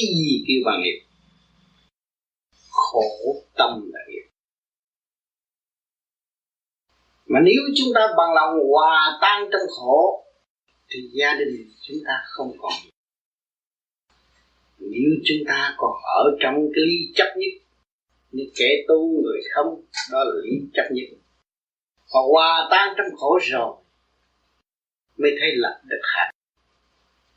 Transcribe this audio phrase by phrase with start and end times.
[0.00, 1.00] cái gì kêu bằng nghiệp
[2.70, 4.30] khổ tâm là nghiệp
[7.26, 10.24] mà nếu chúng ta bằng lòng hòa tan trong khổ,
[10.88, 12.72] thì gia đình chúng ta không còn
[14.78, 17.62] nếu chúng ta còn ở trong cái lý chấp nhất
[18.30, 21.04] như kẻ tu người không, đó là lý chấp nhất.
[22.14, 23.76] Và hòa tan trong khổ rồi,
[25.16, 26.34] mới thấy lập được hạnh.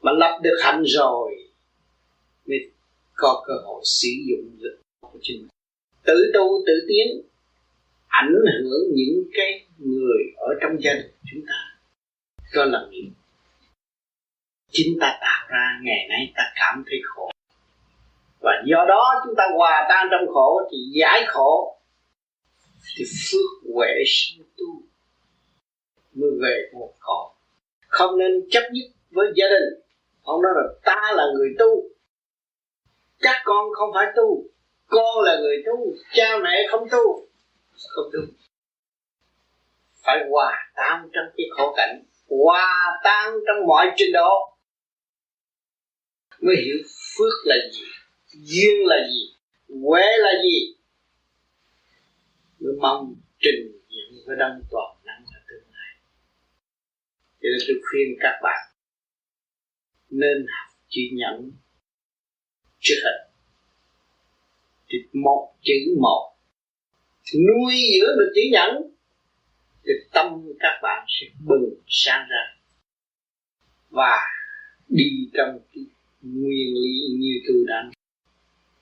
[0.02, 1.53] Mà lập được hạnh rồi
[2.48, 2.72] mới
[3.14, 5.50] có cơ hội sử dụng lực của chính mình.
[6.04, 7.22] Tự tu, tự tiến,
[8.08, 11.80] ảnh hưởng những cái người ở trong gia đình chúng ta.
[12.54, 13.10] Cho là nghiệp
[14.72, 17.30] chính ta tạo ra, ngày nay ta cảm thấy khổ.
[18.40, 21.78] Và do đó chúng ta hòa tan trong khổ thì giải khổ.
[22.96, 24.82] Thì phước huệ sinh tu
[26.14, 27.34] mới về một cõi
[27.94, 29.80] không nên chấp nhất với gia đình.
[30.24, 31.93] Ông nói là ta là người tu
[33.24, 34.44] các con không phải tu.
[34.88, 37.28] Con là người tu, cha mẹ không tu.
[37.96, 38.26] Không đúng
[40.04, 44.58] phải hòa tan trong cái khổ cảnh, hòa tan trong mọi trình độ.
[46.42, 46.78] Mới hiểu
[47.18, 47.84] phước là gì,
[48.28, 49.36] duyên là gì
[49.82, 50.76] huệ là gì.
[52.60, 55.96] Mới mong trình diện với đấng toàn năng ở tương lai.
[57.42, 58.62] Cho nên tôi khuyên các bạn,
[60.10, 61.52] nên học chữ nhẫn
[62.84, 63.24] trước hết
[64.94, 66.34] thì một, chữ một.
[67.36, 68.90] Nuôi dưỡng được chữ nhẫn.
[69.86, 70.28] Thì tâm
[70.60, 72.62] các bạn sẽ bừng sáng ra.
[73.90, 74.22] Và
[74.88, 75.84] đi trong cái
[76.22, 77.92] nguyên lý như tôi đã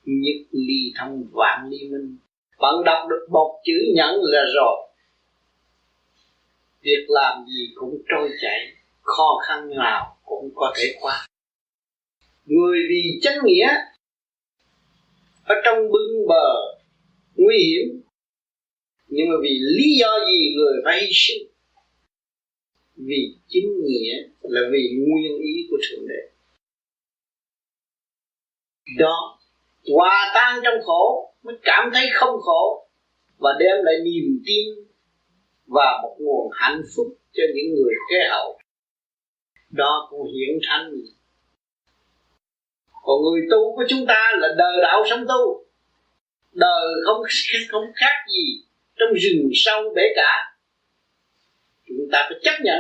[0.06, 2.18] nhất ly thông vạn ly minh.
[2.60, 4.88] Bạn đọc được một chữ nhẫn là rồi.
[6.82, 8.60] Việc làm gì cũng trôi chảy,
[9.02, 11.28] khó khăn nào cũng có thể qua.
[12.46, 13.68] Người vì chánh nghĩa
[15.44, 16.78] ở trong bưng bờ,
[17.36, 18.02] nguy hiểm.
[19.08, 21.48] Nhưng mà vì lý do gì người phải hy sinh?
[22.96, 26.32] Vì chính nghĩa là vì nguyên ý của thượng đế.
[28.98, 29.40] Đó,
[29.94, 32.88] hòa tan trong khổ, mới cảm thấy không khổ,
[33.38, 34.66] và đem lại niềm tin
[35.68, 38.60] và một nguồn hạnh phúc cho những người kế hậu.
[39.70, 40.92] Đó cũng hiển thánh
[43.02, 45.66] còn người tu của chúng ta là đời đạo sống tu.
[46.54, 47.22] Đời không
[47.72, 48.64] không khác gì
[48.96, 50.56] trong rừng sâu bể cả.
[51.88, 52.80] Chúng ta phải chấp nhận.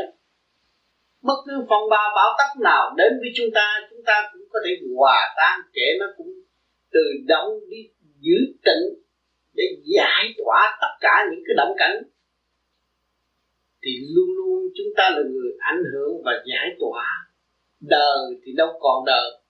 [1.21, 4.59] Bất cứ phong ba bão táp nào đến với chúng ta chúng ta cũng có
[4.65, 6.27] thể hòa tan, kể nó cũng
[6.91, 7.77] từ động đi
[8.19, 9.03] giữ tịnh
[9.53, 12.03] để giải tỏa tất cả những cái động cảnh.
[13.83, 17.05] Thì luôn luôn chúng ta là người ảnh hưởng và giải tỏa.
[17.79, 19.40] Đời thì đâu còn đời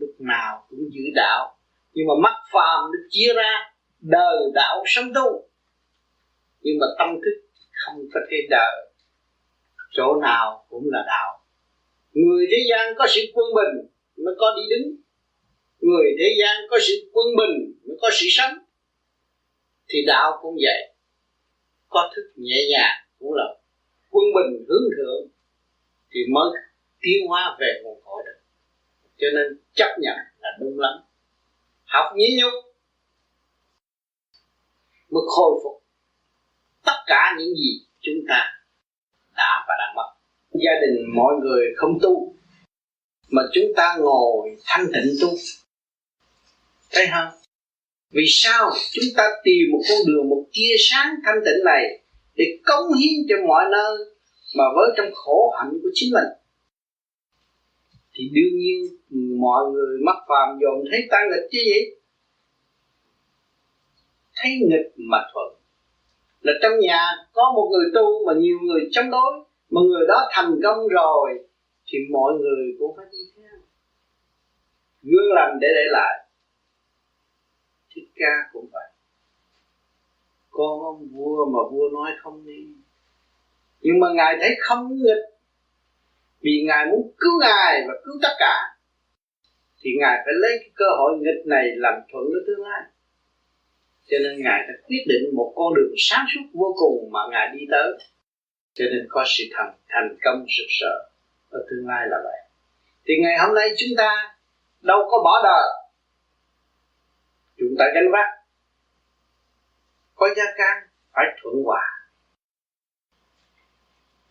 [0.00, 1.56] lúc nào cũng giữ đạo.
[1.92, 5.48] Nhưng mà mắt phàm được chia ra, đời đạo sống tu
[6.64, 7.36] nhưng mà tâm thức
[7.72, 8.74] không có thể đời.
[9.92, 11.30] Chỗ nào cũng là đạo.
[12.12, 13.90] Người thế gian có sự quân bình
[14.24, 14.96] mới có đi đứng.
[15.80, 18.54] Người thế gian có sự quân bình mới có sự sống.
[19.88, 20.94] Thì đạo cũng vậy.
[21.88, 23.44] Có thức nhẹ nhàng cũng là
[24.10, 25.28] quân bình hướng thượng,
[26.10, 26.50] thì mới
[27.00, 28.33] tiến hóa về nguồn cội được
[29.18, 30.92] cho nên chấp nhận là đúng lắm.
[31.84, 32.52] Học nhí nhục
[35.10, 35.82] mới khôi phục
[36.84, 38.52] tất cả những gì chúng ta
[39.36, 40.08] đã và đang mất.
[40.52, 42.34] Gia đình mọi người không tu,
[43.28, 45.28] mà chúng ta ngồi thanh tịnh tu.
[46.92, 47.40] Thấy không?
[48.10, 52.00] Vì sao chúng ta tìm một con đường, một tia sáng thanh tịnh này
[52.34, 53.98] để cống hiến cho mọi nơi
[54.56, 56.43] mà với trong khổ hạnh của chính mình?
[58.14, 58.80] Thì đương nhiên
[59.40, 61.80] mọi người mắc phàm dồn thấy ta nghịch chứ gì?
[64.36, 65.54] Thấy nghịch mà thuận.
[66.40, 67.00] Là trong nhà
[67.32, 69.44] có một người tu mà nhiều người chống đối.
[69.70, 71.48] Mà người đó thành công rồi,
[71.86, 73.60] thì mọi người cũng phải đi theo.
[75.02, 76.28] Gương lành để để lại.
[77.94, 78.88] Thích ca cũng vậy.
[80.50, 82.66] Con vua mà vua nói không đi.
[83.80, 85.33] Nhưng mà ngài thấy không nghịch
[86.44, 88.54] vì ngài muốn cứu ngài và cứu tất cả,
[89.80, 92.82] thì ngài phải lấy cái cơ hội nghịch này làm thuận với tương lai.
[94.08, 97.48] Cho nên ngài đã quyết định một con đường sáng suốt vô cùng mà ngài
[97.52, 97.92] đi tới.
[98.74, 100.94] Cho nên có sự thành thành công rực rỡ
[101.50, 102.40] ở tương lai là vậy.
[103.04, 104.36] Thì ngày hôm nay chúng ta
[104.80, 105.68] đâu có bỏ đời.
[107.58, 108.28] Chúng ta gánh vác.
[110.14, 111.93] Có gia can phải thuận hòa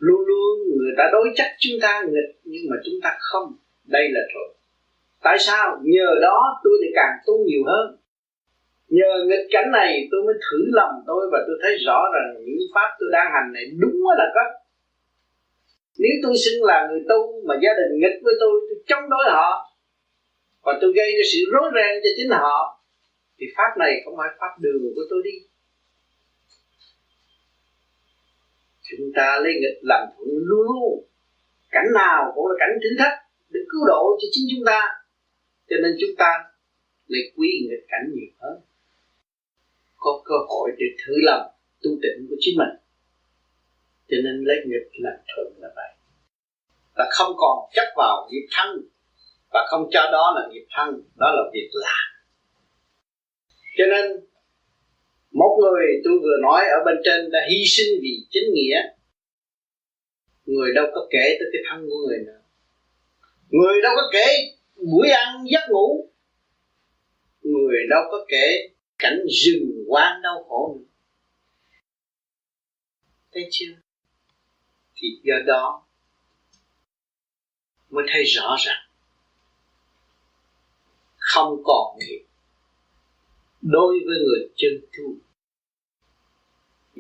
[0.06, 3.48] luôn luôn người ta đối chất chúng ta nghịch, nhưng mà chúng ta không.
[3.96, 4.50] Đây là thuận.
[5.24, 5.66] Tại sao?
[5.84, 7.86] Nhờ đó tôi lại càng tu nhiều hơn.
[8.98, 12.68] Nhờ nghịch cảnh này tôi mới thử lòng tôi và tôi thấy rõ rằng những
[12.76, 14.42] pháp tôi đang hành này đúng là có
[15.98, 19.26] nếu tôi xưng là người tu mà gia đình nghịch với tôi tôi chống đối
[19.32, 19.74] họ
[20.64, 22.84] và tôi gây ra sự rối ren cho chính họ,
[23.40, 25.36] thì pháp này không phải pháp đường của tôi đi.
[28.90, 31.08] Chúng ta lấy nghịch làm thuận luôn luôn.
[31.72, 33.18] Cảnh nào cũng là cảnh thử thách
[33.50, 34.82] để cứu độ cho chính chúng ta.
[35.70, 36.32] Cho nên chúng ta
[37.08, 38.62] lấy quý nghịch cảnh nhiều hơn.
[39.96, 41.48] Có cơ hội để thử lòng
[41.84, 42.76] tu tịnh của chính mình.
[44.10, 45.92] Cho nên lấy nghịch làm thuận là vậy.
[46.96, 48.70] Là không còn chấp vào nghiệp thân.
[49.52, 52.08] Và không cho đó là nghiệp thân, đó là việc làm.
[53.78, 54.26] Cho nên
[55.34, 58.82] một người, tôi vừa nói ở bên trên, đã hy sinh vì chính nghĩa.
[60.46, 62.42] Người đâu có kể tới cái thân của người nữa.
[63.50, 64.26] Người đâu có kể
[64.76, 66.10] buổi ăn giấc ngủ.
[67.42, 70.86] Người đâu có kể cảnh rừng quan đau khổ nữa.
[73.34, 73.74] Thấy chưa?
[74.96, 75.88] Thì do đó
[77.90, 78.90] mới thấy rõ ràng.
[81.18, 82.26] Không còn nghiệp
[83.64, 85.16] đối với người chân tu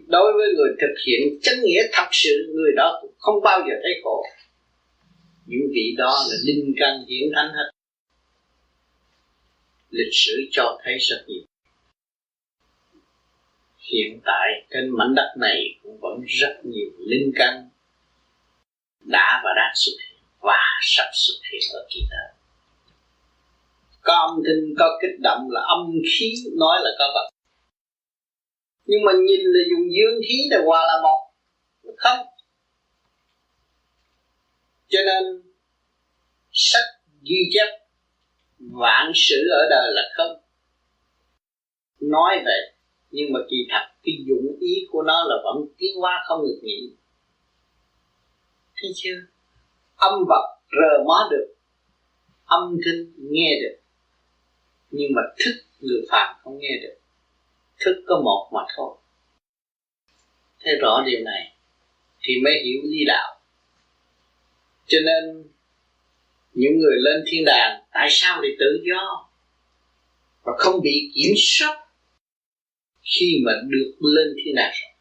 [0.08, 3.74] đối với người thực hiện chân nghĩa thật sự, người đó cũng không bao giờ
[3.84, 4.26] thấy khổ.
[5.46, 7.72] Những vị đó là linh căn hiển thánh hết.
[9.90, 11.44] Lịch sử cho thấy rất nhiều.
[13.92, 17.70] Hiện tại, trên mảnh đất này cũng vẫn rất nhiều linh căn
[19.02, 22.43] đã và đang xuất hiện và sắp xuất hiện ở kỳ tới
[24.04, 27.34] có âm thanh có kích động là âm khí nói là có vật
[28.86, 31.20] nhưng mà nhìn là dùng dương khí để hòa là một.
[31.98, 32.26] Không.
[34.88, 35.42] Cho nên
[36.52, 36.90] sách
[37.22, 37.68] ghi chép
[38.60, 40.38] vạn sự ở đời là không.
[42.00, 42.74] Nói vậy
[43.12, 46.60] nhưng mà kỳ thật cái dụng ý của nó là vẫn tiến hóa không ngược
[46.64, 46.96] nghỉ.
[48.76, 49.16] Thấy chưa?
[49.96, 51.56] Âm vật rờ mó được
[52.46, 53.83] âm thanh nghe được
[54.96, 56.96] nhưng mà thức người phàm không nghe được.
[57.80, 58.98] Thức có một mà thôi.
[60.64, 61.56] Thấy rõ điều này
[62.22, 63.42] thì mới hiểu lý đạo.
[64.88, 65.48] Cho nên,
[66.54, 69.30] những người lên thiên đàng, tại sao lại tự do?
[70.44, 71.86] Và không bị kiểm soát
[73.02, 74.92] khi mà được lên thiên đàng rồi.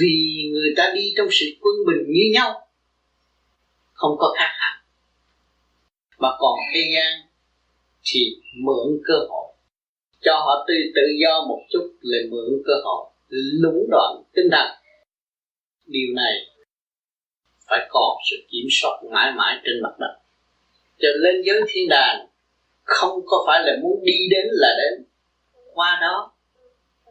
[0.00, 2.68] Vì người ta đi trong sự quân bình như nhau,
[3.92, 4.79] không có khác hẳn
[6.20, 7.20] mà còn thế gian
[8.04, 8.20] thì
[8.64, 9.46] mượn cơ hội.
[10.20, 13.10] Cho họ tự tự do một chút là mượn cơ hội
[13.62, 14.66] lũng đoạn tinh thần.
[15.86, 16.32] Điều này
[17.68, 20.16] phải còn sự kiểm soát mãi mãi trên mặt đất.
[20.98, 22.26] Cho lên giới thiên đàng
[22.82, 25.04] không có phải là muốn đi đến là đến.
[25.74, 26.32] Qua đó,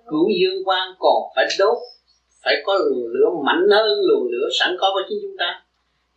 [0.07, 1.77] cửu dương quan còn phải đốt,
[2.43, 5.63] phải có luồng lửa mạnh hơn luồng lửa sẵn có của chính chúng ta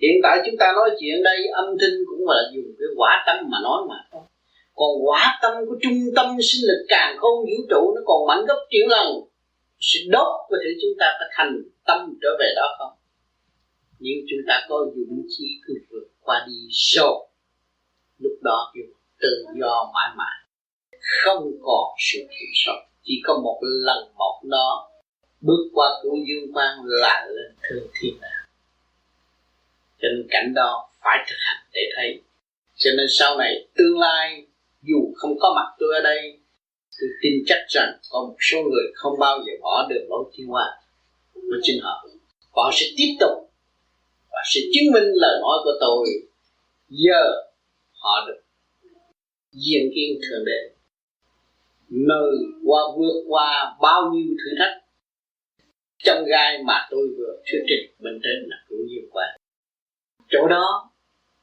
[0.02, 3.37] hiện tại chúng ta nói chuyện đây, âm thanh cũng là dùng cái quả tâm
[3.50, 4.23] mà nói mà thôi.
[4.75, 8.44] Còn quả tâm của trung tâm sinh lực càng không vũ trụ, nó còn mạnh
[8.49, 9.09] gấp triệu lần.
[9.80, 12.92] Sự đốt có thể chúng ta có thành tâm trở về đó không?
[14.00, 17.26] Nếu chúng ta có dũng khí cứ vượt qua đi rồi.
[18.18, 18.85] Lúc đó kêu
[19.21, 20.38] tự do mãi mãi.
[21.25, 24.90] Không còn sự kiểm soát chỉ có một lần một đó
[25.40, 28.41] bước qua cửu dương quan là lên thương thiên đàng
[30.02, 32.23] cho nên cảnh đó phải thực hành để thấy.
[32.76, 34.47] Cho nên sau này, tương lai,
[34.82, 36.38] dù không có mặt tôi ở đây,
[37.00, 40.47] tôi tin chắc rằng có một số người không bao giờ bỏ được lối thiên
[40.47, 40.80] hoa
[41.35, 42.06] của chính họ.
[42.50, 43.50] Họ sẽ tiếp tục,
[44.30, 46.09] và sẽ chứng minh lời nói của tôi.
[46.88, 47.25] Giờ,
[47.92, 48.40] họ được
[49.52, 50.75] diện kiến thượng đế.
[51.88, 52.32] Nơi
[52.66, 54.82] qua vượt qua bao nhiêu thử thách,
[55.99, 59.37] trong gai mà tôi vừa thuyết trình bên trên là cũng nhiều quá
[60.32, 60.90] chỗ đó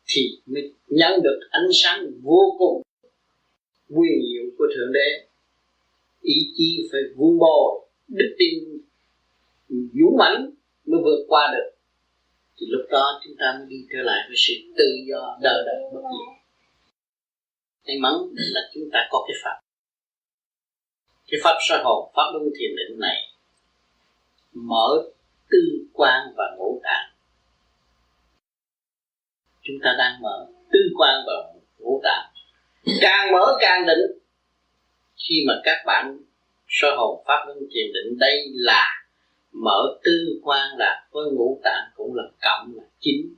[0.07, 2.81] thì mới nhận được ánh sáng vô cùng
[3.89, 5.27] quyền diệu của thượng đế.
[6.21, 8.53] Ý chí phải vun bồi, đức tin
[9.69, 10.51] dũng mãnh
[10.85, 11.71] mới vượt qua được.
[12.57, 15.91] Thì lúc đó chúng ta mới đi trở lại với sự tự do, đời đời
[15.93, 16.39] bất diệt.
[17.87, 19.61] May mắn là chúng ta có cái pháp.
[21.27, 23.15] Cái pháp soi hồn, pháp luân thiền định này
[24.53, 25.11] mở
[25.49, 25.57] tư
[25.93, 27.08] quan và ngũ tạng
[29.69, 31.33] chúng ta đang mở tư quan và
[31.77, 32.25] ngũ tạng
[33.01, 34.19] càng mở càng định
[35.29, 36.17] khi mà các bạn
[36.67, 38.87] soi hồn pháp luân thiền định, đây là
[39.51, 43.33] mở tư quan là với ngũ tạng cũng là cộng là chính.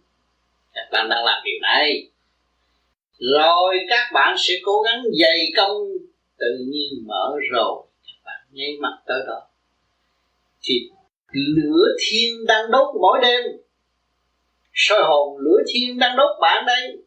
[0.73, 2.07] Các bạn đang làm điều này.
[3.19, 5.77] Rồi các bạn sẽ cố gắng dày công,
[6.37, 7.83] tự nhiên mở rồi.
[8.05, 9.41] Các bạn nháy mặt tới đó.
[10.63, 10.89] Thì
[11.31, 13.41] lửa thiên đang đốt mỗi đêm
[14.73, 16.97] soi hồn, lửa thiên đang đốt bạn đây.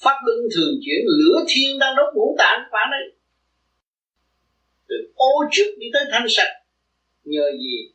[0.00, 3.16] Pháp luân thường chuyển, lửa thiên đang đốt ngũ tạng bạn đây.
[4.88, 6.52] Từ ô trực đi tới thanh sạch.
[7.24, 7.92] Nhờ gì?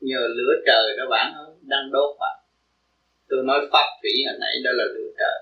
[0.00, 2.42] Nhờ lửa trời đó bạn đang đốt bạn
[3.32, 5.38] tôi nói pháp thủy hồi nãy, đó là lửa trời.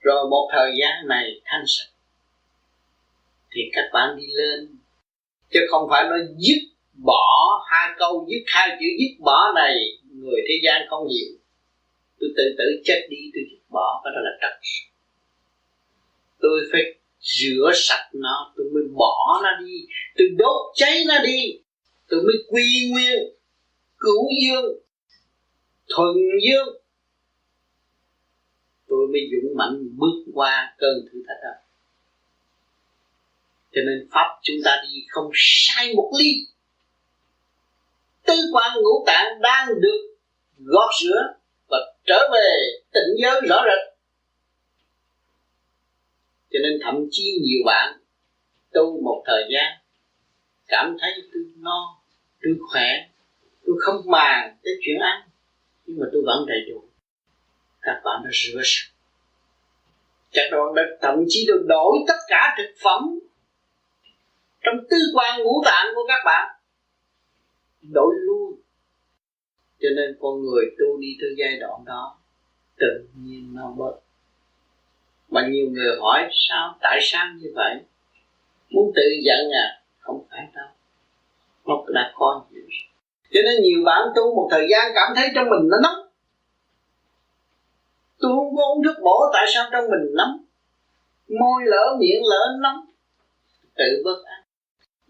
[0.00, 1.92] Rồi một thời gian này thanh sạch.
[3.50, 4.78] Thì các bạn đi lên.
[5.50, 6.60] Chứ không phải nói dứt
[7.04, 7.24] bỏ
[7.70, 9.74] hai câu, dứt hai chữ, dứt bỏ này
[10.20, 11.32] người thế gian không nhiều,
[12.20, 14.54] tôi tự tử chết đi tôi dứt bỏ cái đó là trật
[16.40, 16.82] tôi phải
[17.20, 19.86] rửa sạch nó tôi mới bỏ nó đi.
[20.18, 21.60] Tôi đốt cháy nó đi
[22.08, 23.18] tôi mới quy nguyên
[23.98, 24.80] cứu dương
[25.88, 26.16] thuần
[26.48, 26.76] dương.
[28.88, 31.50] Tôi mới dũng mạnh bước qua cơn thử thách đó.
[33.72, 36.46] Cho nên pháp chúng ta đi không sai một ly
[38.30, 40.16] tư quan ngũ tạng đang được
[40.58, 41.22] gót rửa
[41.68, 42.56] và trở về
[42.92, 43.94] tỉnh giới rõ rệt.
[46.52, 47.98] Cho nên thậm chí nhiều bạn
[48.72, 49.72] tu một thời gian,
[50.66, 52.00] cảm thấy tôi no,
[52.42, 53.08] tôi khỏe,
[53.66, 55.28] tôi không màng cái chuyện ăn,
[55.86, 56.84] nhưng mà tôi vẫn đầy đủ.
[57.80, 58.92] Các bạn đã rửa sạch.
[60.32, 63.18] Các bạn đã thậm chí được đổi tất cả thực phẩm
[64.62, 66.59] trong tư quan ngũ tạng của các bạn
[67.82, 68.60] đổi luôn.
[69.80, 72.18] Cho nên con người tu đi tới giai đoạn đó,
[72.76, 74.00] tự nhiên nó bớt.
[75.28, 76.78] Mà nhiều người hỏi, sao?
[76.80, 77.80] Tại sao như vậy?
[78.70, 79.82] Muốn tự giận à?
[79.98, 80.68] Không phải đâu.
[81.66, 82.62] Nó đã có nhiều
[83.32, 86.08] cho nên nhiều bạn tu một thời gian cảm thấy trong mình nó nóng.
[88.20, 90.44] Tôi không có uống thuốc bổ, tại sao trong mình nóng?
[91.28, 92.84] Môi lỡ miệng lỡ nóng.
[93.76, 94.42] Tự bất an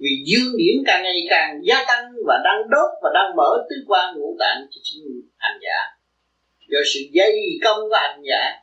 [0.00, 3.76] vì dương điển càng ngày càng gia tăng và đang đốt và đang mở tứ
[3.86, 5.02] quan ngũ tạng cho chính
[5.36, 5.78] hành giả.
[6.68, 8.60] Do sự dây công của hành giả,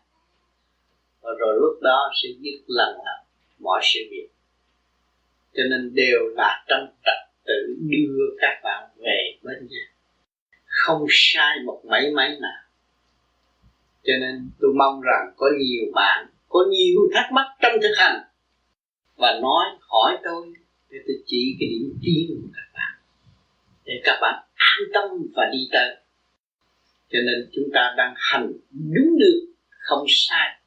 [1.21, 3.19] và rồi lúc đó sẽ dứt lần lần
[3.59, 4.27] mọi sự việc.
[5.53, 9.85] Cho nên đều là trong trật tự đưa các bạn về bên nhà.
[10.65, 12.61] Không sai một mấy mấy nào.
[14.03, 18.21] Cho nên tôi mong rằng có nhiều bạn, có nhiều thắc mắc trong thực hành
[19.15, 20.53] và nói, hỏi tôi
[20.89, 22.93] để tôi chỉ cái điểm tiến của các bạn.
[23.85, 25.03] Để các bạn an tâm
[25.35, 25.95] và đi tới.
[27.09, 30.59] Cho nên chúng ta đang hành đúng được không sai.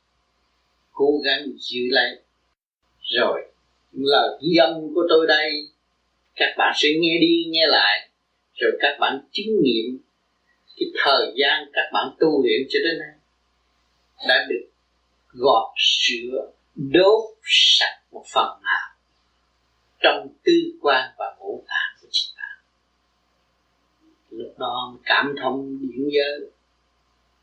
[0.92, 2.22] Cố gắng giữ lấy.
[3.02, 3.52] Rồi,
[3.92, 5.68] lời ghi âm của tôi đây.
[6.36, 8.10] Các bạn sẽ nghe đi, nghe lại.
[8.54, 9.98] Rồi các bạn chứng nghiệm
[10.76, 13.14] cái thời gian các bạn tu luyện cho đến nay
[14.28, 14.70] đã được
[15.32, 18.89] gọt sữa, đốt sạch một phần nào
[20.00, 22.56] trong tư quan và ngũ tạng của chính bạn
[24.30, 26.50] lúc đó cảm thông điển giới,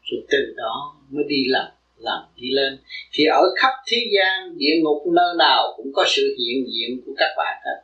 [0.04, 2.80] rồi từ đó mới đi làm làm đi lên.
[3.14, 7.12] Thì ở khắp thế gian, địa ngục nơi nào cũng có sự hiện diện của
[7.18, 7.82] các bạn hết.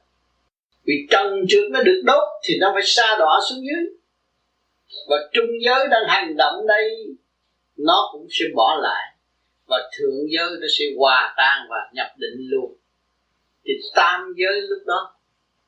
[0.85, 3.95] Vì trần trước nó được đốt thì nó phải xa đọa xuống dưới.
[5.07, 6.89] Và trung giới đang hành động đây,
[7.77, 9.15] nó cũng sẽ bỏ lại.
[9.67, 12.75] Và thượng giới nó sẽ hòa tan và nhập định luôn
[13.65, 15.15] thì tam giới lúc đó,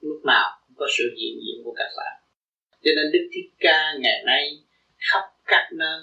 [0.02, 2.26] lúc nào cũng có sự hiện diện của các bạn
[2.86, 4.64] cho nên đức thích ca ngày nay
[4.98, 6.02] khắp các nơi,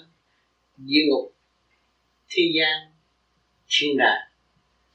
[0.77, 1.35] địa ngục,
[2.29, 2.91] thế gian,
[3.69, 4.27] thiên đàng,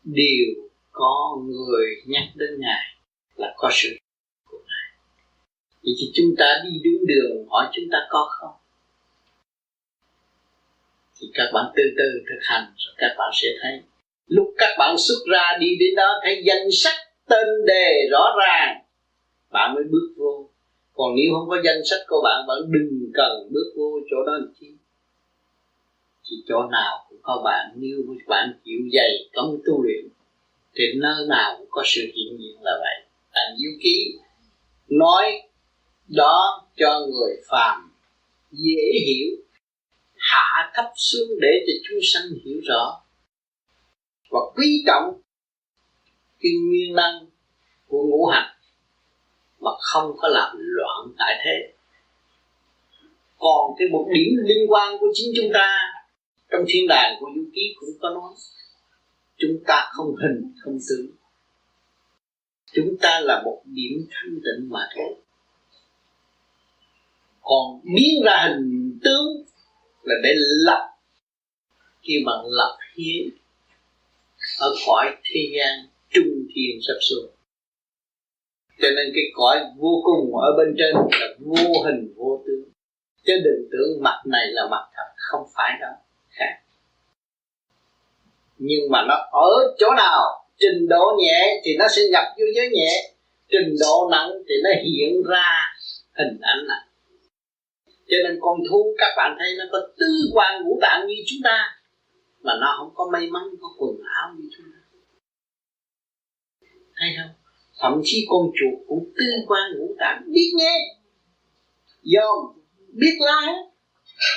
[0.05, 2.95] đều có người nhắc đến ngài
[3.37, 3.89] là có sự
[4.45, 4.99] của ngài.
[5.83, 8.55] Vậy thì chúng ta đi đúng đường, hỏi chúng ta có không?
[11.21, 13.83] Thì các bạn từ từ thực hành, rồi các bạn sẽ thấy
[14.29, 16.97] lúc các bạn xuất ra đi đến đó thấy danh sách
[17.29, 18.83] tên đề rõ ràng.
[19.51, 20.51] Bạn mới bước vô.
[20.93, 24.33] Còn nếu không có danh sách của bạn bạn đừng cần bước vô chỗ đó
[24.33, 24.67] làm chi.
[26.31, 30.05] Thì chỗ nào cũng có bạn, nếu bạn chịu dày công tu luyện,
[30.75, 33.11] thì nơi nào cũng có sự hiện diện là vậy.
[33.35, 34.19] Thành diệu ký
[34.89, 35.43] nói
[36.09, 37.93] đó cho người phàm
[38.53, 39.37] dễ hiểu,
[40.17, 43.01] hạ thấp xuống để cho chúng sanh hiểu rõ
[44.31, 45.21] và quý trọng
[46.41, 47.27] cái nguyên năng
[47.89, 48.55] của ngũ hành
[49.61, 51.73] mà không có làm loạn tại thế.
[53.39, 55.79] Còn cái một điểm liên quan của chính chúng ta
[56.51, 58.35] trong thiên đàng của du ký cũng có nói,
[59.39, 61.07] chúng ta không hình, không tướng.
[62.73, 65.15] Chúng ta là một điểm thanh tịnh mà thôi.
[67.41, 69.45] Còn biến ra hình tướng
[70.03, 70.31] là để
[70.65, 70.89] lập.
[72.03, 73.29] Khi mà lập hiến
[74.59, 77.31] ở cõi thế gian, trung thiên sắp xuống.
[78.81, 82.73] Cho nên cái cõi vô cùng ở bên trên là vô hình, vô tướng.
[83.27, 85.95] Chứ đừng tưởng mặt này là mặt thật, không phải đâu,
[86.31, 86.55] khác.
[88.59, 90.21] Nhưng mà nó ở chỗ nào,
[90.59, 93.15] trình độ nhẹ thì nó sẽ nhập vô giới nhẹ,
[93.49, 95.75] trình độ nặng thì nó hiện ra
[96.19, 96.89] hình ảnh này
[98.11, 101.43] cho nên con thú, các bạn thấy nó có tư quan ngũ tạng như chúng
[101.45, 101.78] ta
[102.43, 104.79] mà nó không có may mắn có quần áo như chúng ta.
[106.93, 107.35] Hay không?
[107.81, 110.75] Thậm chí con chuột cũng tư quan ngũ tạng, biết nghe.
[112.03, 113.53] Dòm biết la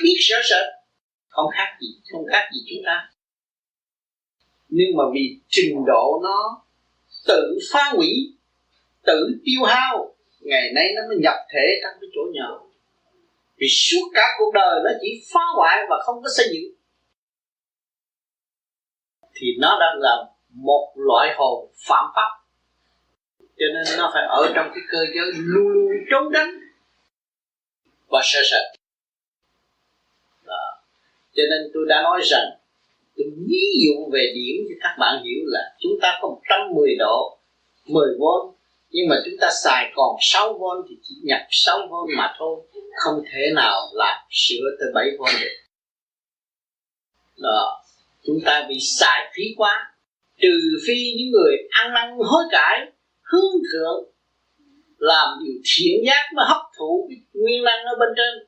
[0.04, 0.72] biết sợ sợ.
[1.28, 3.12] Không khác gì, không khác gì chúng ta.
[4.70, 6.66] Nhưng mà vì trình độ nó
[7.28, 8.38] tự phá hủy,
[9.04, 12.72] tự tiêu hao, ngày nay nó mới nhập thể trong cái chỗ nhỏ
[13.62, 16.74] vì suốt cả cuộc đời nó chỉ phá hoại và không có xây dựng
[19.42, 20.16] thì nó đang là
[20.50, 22.32] một loại hồn phạm pháp.
[23.40, 26.50] Cho nên nó phải ở trong cái cơ giới luôn luôn trốn đánh
[28.08, 28.82] và sợ sợ
[31.36, 32.50] cho nên tôi đã nói rằng,
[33.18, 37.38] tôi ví dụ về điểm cho các bạn hiểu là chúng ta có 110 độ
[37.86, 38.54] 10V
[38.90, 42.62] nhưng mà chúng ta xài còn 6V thì chỉ nhập 6V mà thôi,
[42.96, 45.56] không thể nào là sửa tới 7V được.
[47.38, 47.81] Đó
[48.26, 49.96] chúng ta bị xài phí quá,
[50.42, 52.92] trừ phi những người ăn năn hối cải,
[53.32, 54.12] hướng thượng,
[54.98, 58.48] làm điều thiện giác mà hấp thụ cái nguyên năng ở bên trên.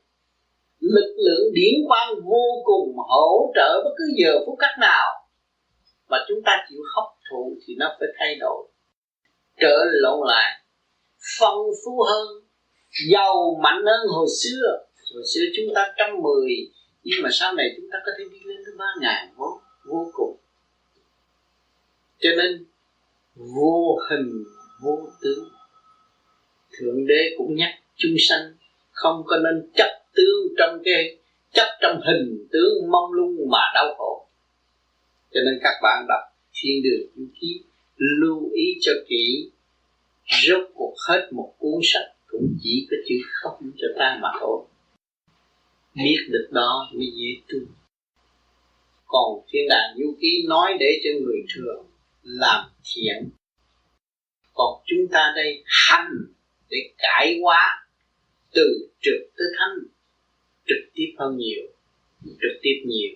[0.80, 5.06] Lực lượng điển quang vô cùng hỗ trợ bất cứ giờ phút cách nào
[6.10, 8.68] mà chúng ta chịu hấp thụ thì nó phải thay đổi,
[9.62, 10.60] trở lộn lại,
[11.40, 12.28] phong phú hơn,
[13.12, 14.68] giàu mạnh hơn hồi xưa.
[15.14, 16.52] Hồi xưa chúng ta trăm mười,
[17.04, 20.12] nhưng mà sau này chúng ta có thể đi lên tới ba ngàn vốn vô
[20.13, 20.38] cùng.
[22.19, 22.65] Cho nên,
[23.36, 24.43] vô hình,
[24.84, 25.50] vô tướng,
[26.72, 28.54] thượng đế cũng nhắc chúng sanh
[28.91, 31.17] không có nên chấp tướng trong cái,
[31.54, 34.28] chấp trong hình tướng mong lung mà đau khổ.
[35.34, 36.22] Cho nên các bạn đọc
[36.54, 37.63] thiên đường du ký
[37.98, 39.52] lưu ý cho kỹ,
[40.48, 44.65] rốt cuộc hết một cuốn sách cũng chỉ có chữ không cho ta mà thôi.
[45.96, 47.60] Biết được đó mới dễ tu
[49.13, 51.86] còn thiên đàng du ký nói để cho người thường
[52.23, 53.30] làm thiện.
[54.54, 56.12] Còn chúng ta đây hành
[56.69, 57.88] để cải hóa
[58.54, 59.88] từ trực tới thanh
[60.67, 61.63] trực tiếp hơn nhiều,
[62.23, 63.15] trực tiếp nhiều.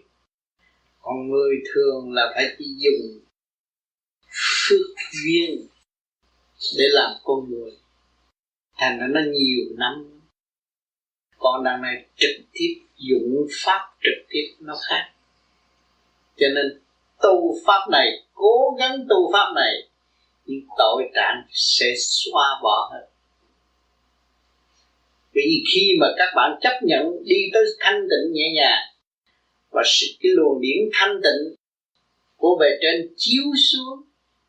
[1.00, 3.20] Còn người thường là phải chỉ dùng
[4.30, 5.68] phước duyên
[6.78, 7.72] để làm con người.
[8.78, 10.22] Thành ra nó nhiều năm.
[11.38, 15.17] Còn đằng này trực tiếp dụng pháp, trực tiếp nó khác
[16.38, 16.82] cho nên,
[17.22, 19.74] tu pháp này, cố gắng tu pháp này
[20.46, 23.08] nhưng tội trạng sẽ xóa bỏ hết.
[25.34, 28.84] Vì khi mà các bạn chấp nhận đi tới thanh tịnh nhẹ nhàng,
[29.72, 29.84] và
[30.20, 31.56] cái luồng điển thanh tịnh
[32.38, 34.02] của bề trên chiếu xuống,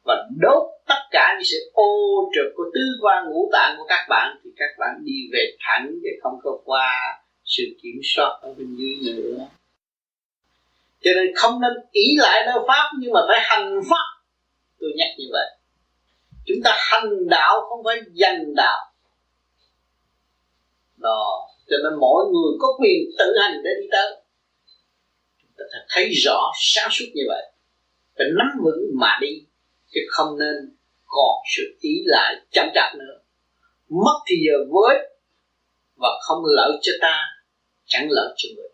[0.05, 4.07] và đốt tất cả những sự ô trực của tứ quan ngũ tạng của các
[4.09, 6.90] bạn, thì các bạn đi về thẳng để không có qua
[7.44, 9.46] sự kiểm soát ở bên dưới nữa
[11.00, 14.06] cho nên không nên ý lại nơi pháp, nhưng mà phải hành pháp.
[14.80, 15.46] Tôi nhắc như vậy.
[16.46, 18.78] Chúng ta hành đạo không phải danh đạo.
[20.96, 24.22] Đó, cho nên mỗi người có quyền tự hành để đi tới.
[25.42, 27.52] Chúng ta phải thấy rõ, sáng suốt như vậy.
[28.18, 29.44] Phải nắm vững mà đi,
[29.90, 33.20] chứ không nên còn sự ý lại chậm chạp nữa.
[33.88, 35.08] Mất thì giờ với,
[35.96, 37.24] và không lợi cho ta,
[37.87, 38.68] chẳng lợi cho người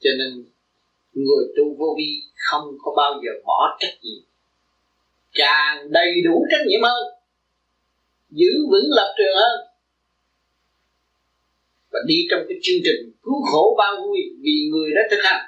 [0.00, 0.44] cho nên
[1.12, 4.22] người tu vô vi không có bao giờ bỏ trách nhiệm.
[5.32, 7.06] Càng đầy đủ trách nhiệm hơn.
[8.30, 9.66] Giữ vững lập trường hơn.
[11.90, 15.44] Và đi trong cái chương trình cứu khổ bao vui vì người đã thực hành.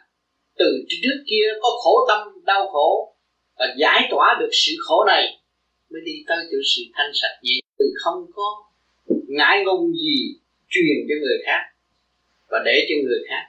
[0.59, 3.15] Từ trước kia có khổ tâm, đau khổ
[3.59, 5.39] và giải tỏa được sự khổ này
[5.91, 8.65] mới đi tới chỗ sự thanh sạch nhẹ từ không có
[9.29, 10.35] ngại ngùng gì
[10.69, 11.61] truyền cho người khác
[12.51, 13.45] và để cho người khác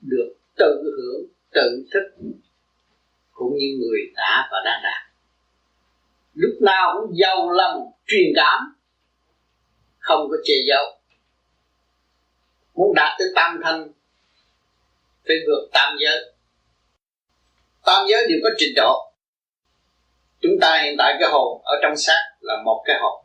[0.00, 2.30] được tự hưởng tự thức
[3.32, 5.10] cũng như người đã và đang đạt.
[6.34, 8.76] Lúc nào cũng giàu lòng truyền cảm,
[9.98, 10.84] không có che giấu.
[12.74, 13.88] Muốn đạt tới tam thanh,
[15.26, 16.34] phải vượt tam giới.
[17.84, 19.12] Tam giới đều có trình độ.
[20.40, 23.24] Chúng ta hiện tại cái hồn ở trong xác là một cái hồn.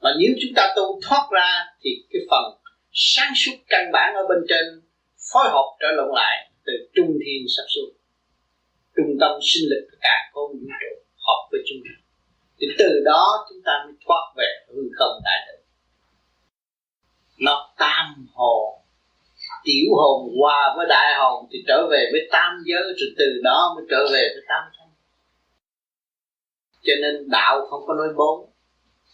[0.00, 2.60] Mà nếu chúng ta tu thoát ra thì cái phần
[2.92, 4.83] sáng suốt căn bản ở bên trên
[5.32, 7.94] phối hợp trở lộn lại từ trung thiên sắp xuống.
[8.96, 10.92] Trung tâm sinh lực cả con vũ trụ
[11.26, 11.94] hợp với chúng ta.
[12.58, 15.64] Thì từ đó chúng ta mới thoát về hư không đại định
[17.38, 18.80] nó tam hồn,
[19.64, 23.74] tiểu hồn hòa với đại hồn thì trở về với tam giới, rồi từ đó
[23.76, 24.84] mới trở về với tam thanh
[26.84, 28.50] cho nên đạo không có nói bốn,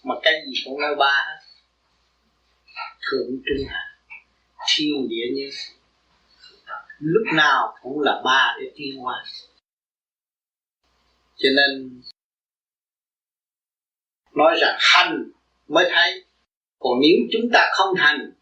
[0.05, 1.41] mà cái gì cũng nói ba hết.
[3.11, 3.85] Thượng trung hạ,
[4.69, 5.51] thiên địa như
[7.01, 9.25] lúc nào cũng là ba để tiến hóa
[11.43, 12.01] cho nên,
[14.35, 15.31] nói rằng hành
[15.69, 16.25] mới thấy.
[16.79, 18.33] Còn nếu chúng ta không hành,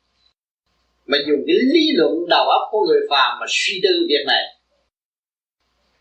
[1.06, 4.44] mà dùng cái lý luận đầu óc của người phàm mà suy tư việc này,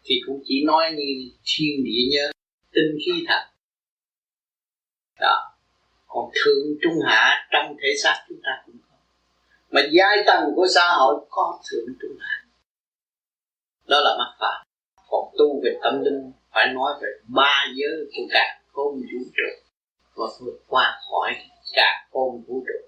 [0.03, 2.31] thì cũng chỉ nói như thiên địa nhớ,
[2.71, 3.45] tinh khí thật.
[5.19, 5.53] Đó.
[6.07, 8.95] Còn thượng trung hạ trong thể xác chúng ta cũng có.
[9.69, 12.46] Mà giai tầng của xã hội có thượng trung hạ
[13.87, 14.67] đó là mắt phạm
[15.09, 19.71] còn tu về tâm linh, phải nói về ba giới của cả không vũ trụ
[20.15, 21.35] và vượt qua khỏi
[21.73, 22.87] cả không vũ trụ.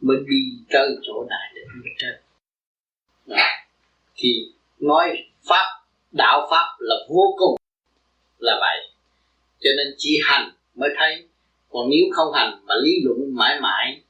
[0.00, 2.14] Mới đi tới chỗ đại định bên trên
[3.26, 3.36] đó.
[4.16, 5.66] thì nói pháp,
[6.12, 7.56] đạo pháp là vô cùng
[8.38, 8.78] là vậy.
[9.60, 11.28] Cho nên chỉ hành mới thấy.
[11.68, 14.02] Còn nếu không hành mà lý luận mãi mãi,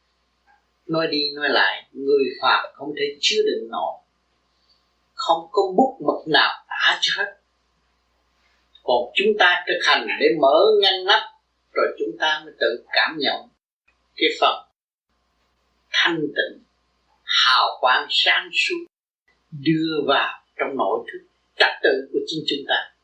[0.87, 3.93] nói đi nói lại, người phàm không thể chứa đựng nổi
[5.27, 7.31] không có bút mực nào tả cho hết.
[8.83, 11.23] Còn chúng ta thực hành để mở ngăn nắp,
[11.73, 13.49] rồi chúng ta mới tự cảm nhận.
[14.17, 14.57] Cái phần
[15.91, 16.65] thanh tịnh,
[17.25, 18.85] hào quang sáng suốt
[19.51, 21.27] đưa vào trong nội thức
[21.59, 22.95] trật tự của chính chúng ta.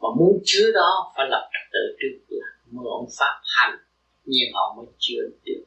[0.00, 3.78] Mà muốn chứa đó phải lập trật tự trước là mượn pháp hành,
[4.24, 5.64] nhưng họ mới chứa được.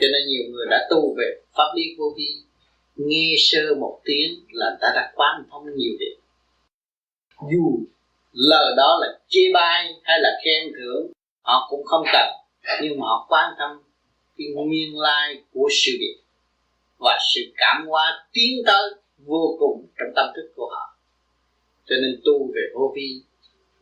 [0.00, 2.44] Cho nên nhiều người đã tu về pháp lý vô vi
[2.96, 6.16] nghe sơ một tiếng là ta đã quán thông nhiều điều
[7.50, 7.78] dù
[8.32, 12.28] lời đó là chê bai hay là khen thưởng, họ cũng không cần.
[12.82, 13.82] Nhưng mà họ quan tâm
[14.38, 16.16] cái nguyên lai của sự việc
[16.98, 20.96] và sự cảm hóa tiến tới vô cùng trong tâm thức của họ.
[21.86, 23.22] Cho nên tu về vô vi,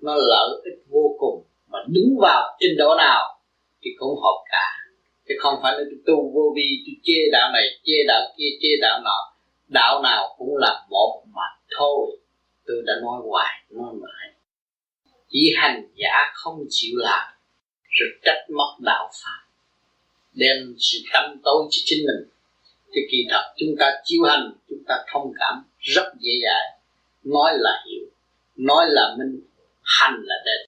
[0.01, 1.45] nó lợi ích vô cùng.
[1.69, 3.39] Mà đứng vào trình độ nào
[3.83, 4.82] thì cũng hợp cả
[5.33, 8.69] chứ không phải là tu vô vi tôi chê đạo này, chê đạo kia, chê
[8.81, 9.35] đạo nọ.
[9.69, 11.47] Đạo nào cũng là một mà
[11.79, 12.19] thôi.
[12.67, 14.35] Tôi đã nói hoài, nói mãi.
[15.29, 17.33] Chỉ hành giả không chịu làm.
[17.89, 19.47] Rồi trách móc đạo pháp.
[20.35, 22.31] Đem sự tâm tối cho chính mình.
[22.95, 26.81] Thì kỳ thật chúng ta chiếu hành, chúng ta thông cảm rất dễ dàng.
[27.25, 28.05] Nói là hiểu,
[28.57, 29.41] nói là minh,
[29.83, 30.67] hành là đẹp.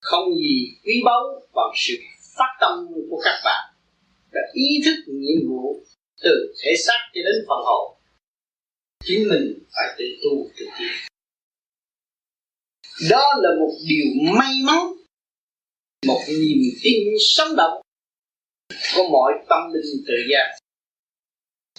[0.00, 1.94] Không gì quý báu bằng sự
[2.36, 3.74] phát tâm của các bạn.
[4.30, 5.84] Là ý thức nhiệm vụ,
[6.22, 7.96] từ thể xác cho đến phần hồn.
[9.04, 11.10] Chính mình phải tự tu, tự tiến
[13.10, 14.78] đó là một điều may mắn,
[16.06, 17.82] một niềm tin sống động
[18.96, 20.56] của mọi tâm linh tự giác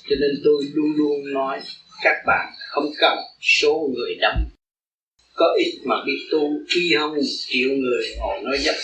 [0.10, 1.62] cho nên tôi luôn luôn nói,
[2.04, 4.50] các bạn không cần số người đông
[5.36, 7.16] có ít mà biết tu, khi không
[7.48, 8.76] chịu người ngồi nói dấp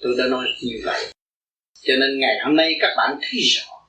[0.00, 1.12] tôi đã nói như vậy.
[1.80, 3.88] Cho nên ngày hôm nay các bạn thấy rõ,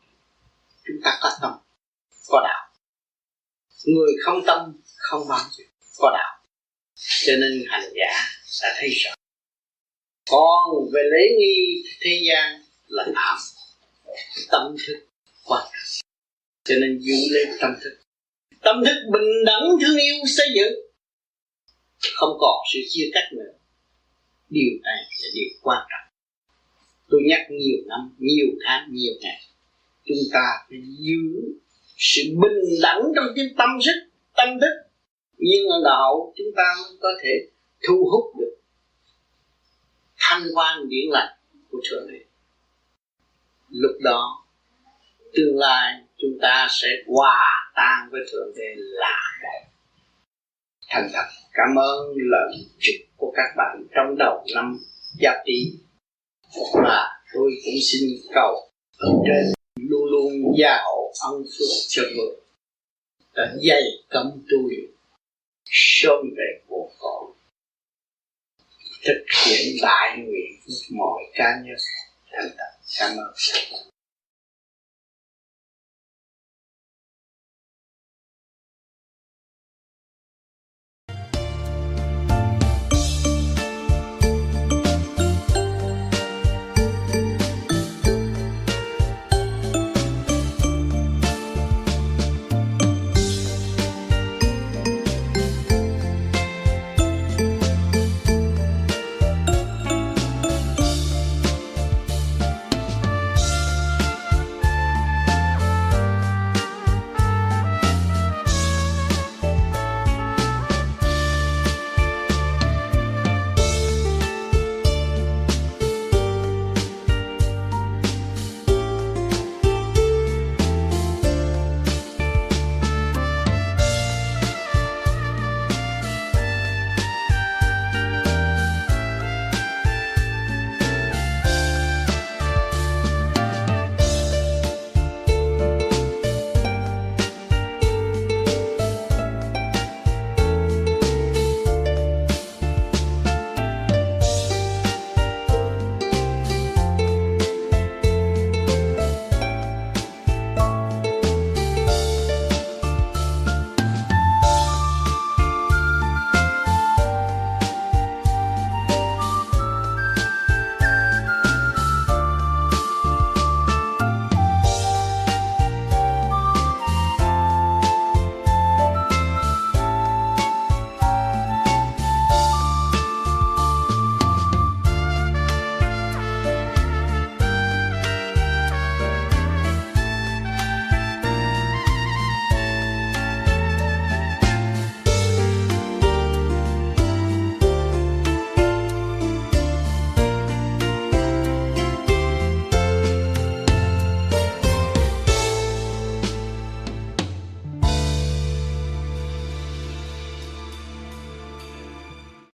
[0.86, 1.52] chúng ta có tâm,
[2.28, 2.74] có đạo.
[3.86, 5.63] Người không tâm, không bao giờ
[5.98, 6.43] có đạo.
[7.26, 8.13] Cho nên hành giả
[8.62, 9.12] đã thấy rõ.
[10.30, 13.38] Còn về lễ nghi thế gian là tạm
[14.52, 15.08] tâm thức
[15.46, 16.08] quan trọng.
[16.63, 17.98] Cho nên giữ lên tâm thức.
[18.62, 20.74] Tâm thức bình đẳng thương yêu xây dựng.
[22.15, 23.52] Không còn sự chia cắt nữa
[24.49, 26.13] điều này là điều quan trọng.
[27.10, 29.41] Tôi nhắc nhiều năm, nhiều tháng, nhiều ngày,
[30.05, 31.51] chúng ta phải giữ
[31.97, 34.89] sự bình đẳng trong cái tâm thức tâm thức.
[35.38, 37.29] Nhưng ở đạo, chúng ta mới có thể
[37.88, 38.57] thu hút được
[40.17, 41.33] thanh quan điển lành
[41.71, 42.27] của thượng đế
[43.69, 44.45] lúc đó,
[45.33, 49.69] tương lai chúng ta sẽ hòa tan với thượng đế là một.
[50.89, 51.25] Thành thật
[51.58, 54.80] cảm ơn lời chúc của các bạn trong đầu năm
[55.22, 55.54] giáp tý.
[56.84, 57.00] Mà
[57.34, 58.56] tôi cũng xin cầu
[58.98, 59.54] ở trên
[59.89, 62.36] luôn luôn gia hộ ân phước cho người
[63.36, 64.72] đã dày cấm tôi
[65.72, 67.24] sớm về vô cõi
[69.06, 70.52] thực hiện đại nguyện
[70.91, 71.78] mọi cá nhân.
[72.32, 72.72] Thành thật.
[73.00, 73.34] Cảm ơn.